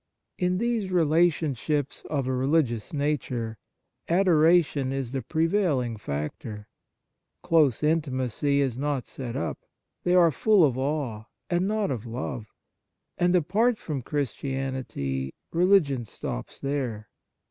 [0.39, 3.59] In these relationships of a religious nature,
[4.09, 6.67] adoration is the prevailing factor;
[7.43, 9.59] close intimacy is not set up:
[10.03, 12.47] they are full of awe, and not of love.
[13.19, 17.07] And, apart from Christianity, religion stops there.